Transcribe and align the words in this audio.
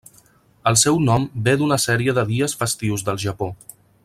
El 0.71 0.77
seu 0.83 0.97
nom 1.09 1.27
ve 1.49 1.55
d'una 1.61 1.79
sèrie 1.85 2.17
de 2.21 2.27
dies 2.33 2.59
festius 2.63 3.09
del 3.11 3.25
Japó. 3.27 3.55